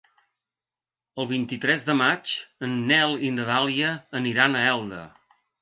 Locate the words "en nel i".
2.69-3.29